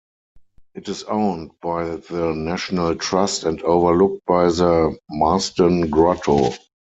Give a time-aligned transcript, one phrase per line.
[0.73, 6.53] It is owned by the National Trust and overlooked by the Marsden Grotto.